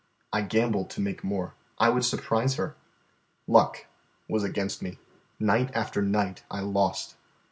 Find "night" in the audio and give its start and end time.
5.39-5.69, 6.01-6.41